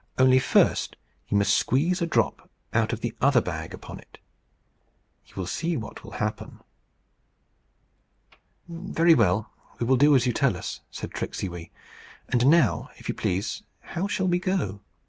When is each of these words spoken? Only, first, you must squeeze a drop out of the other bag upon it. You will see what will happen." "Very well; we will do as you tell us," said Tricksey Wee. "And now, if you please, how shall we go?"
Only, 0.17 0.39
first, 0.39 0.95
you 1.27 1.37
must 1.37 1.55
squeeze 1.55 2.01
a 2.01 2.07
drop 2.07 2.49
out 2.73 2.91
of 2.91 3.01
the 3.01 3.13
other 3.21 3.39
bag 3.39 3.71
upon 3.71 3.99
it. 3.99 4.17
You 5.27 5.35
will 5.35 5.45
see 5.45 5.77
what 5.77 6.03
will 6.03 6.13
happen." 6.13 6.59
"Very 8.67 9.13
well; 9.13 9.51
we 9.79 9.85
will 9.85 9.97
do 9.97 10.15
as 10.15 10.25
you 10.25 10.33
tell 10.33 10.57
us," 10.57 10.81
said 10.89 11.11
Tricksey 11.11 11.49
Wee. 11.49 11.69
"And 12.27 12.47
now, 12.47 12.89
if 12.97 13.09
you 13.09 13.13
please, 13.13 13.61
how 13.79 14.07
shall 14.07 14.27
we 14.27 14.39
go?" 14.39 14.81